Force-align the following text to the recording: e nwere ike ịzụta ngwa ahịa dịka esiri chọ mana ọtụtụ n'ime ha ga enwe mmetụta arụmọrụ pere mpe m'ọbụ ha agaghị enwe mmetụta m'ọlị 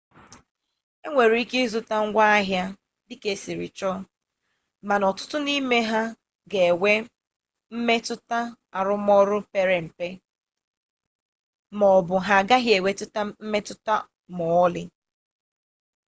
e 1.05 1.07
nwere 1.11 1.35
ike 1.43 1.57
ịzụta 1.65 1.95
ngwa 2.05 2.23
ahịa 2.37 2.65
dịka 3.07 3.27
esiri 3.35 3.67
chọ 3.77 3.91
mana 4.87 5.03
ọtụtụ 5.11 5.37
n'ime 5.45 5.77
ha 5.89 6.01
ga 6.51 6.59
enwe 6.69 6.91
mmetụta 7.73 8.37
arụmọrụ 8.77 9.37
pere 9.51 9.77
mpe 9.87 10.07
m'ọbụ 11.77 12.15
ha 12.25 12.33
agaghị 12.41 12.71
enwe 12.77 12.91
mmetụta 13.47 13.95
m'ọlị 14.35 14.83